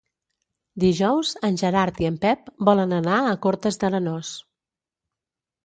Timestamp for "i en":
2.05-2.17